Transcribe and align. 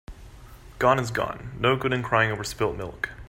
Gone 0.79 0.97
is 0.97 1.11
gone. 1.11 1.51
No 1.59 1.75
good 1.75 1.93
in 1.93 2.01
crying 2.01 2.31
over 2.31 2.43
spilt 2.43 2.75
milk. 2.75 3.11